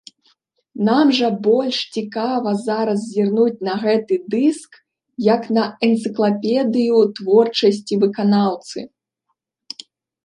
Нам 0.85 1.07
жа 1.17 1.27
больш 1.47 1.77
цікава 1.97 2.53
зараз 2.67 2.99
зірнуць 3.17 3.61
на 3.69 3.75
гэты 3.83 4.13
дыск 4.35 4.81
як 5.29 5.41
на 5.59 5.63
энцыклапедыю 5.89 6.97
творчасці 7.21 7.93
выканаўцы. 8.07 8.79